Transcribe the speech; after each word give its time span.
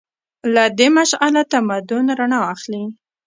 له 0.53 0.63
دې 0.77 0.87
مشعله 0.97 1.41
تمدن 1.51 2.05
رڼا 2.19 2.39
اخلي. 2.53 2.83